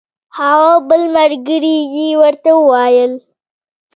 هغه 0.37 0.71
بل 0.89 1.01
ملګري 1.17 1.77
یې 1.95 2.07
ورته 2.21 2.49
وویل. 2.55 3.13